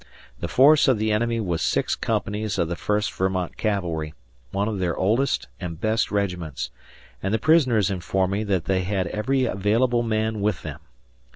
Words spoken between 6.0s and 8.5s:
regiments, and the prisoners inform me